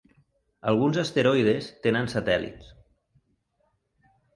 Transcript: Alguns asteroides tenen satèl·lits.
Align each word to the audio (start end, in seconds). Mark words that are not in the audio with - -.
Alguns 0.71 0.97
asteroides 1.01 1.69
tenen 1.85 2.11
satèl·lits. 2.17 2.75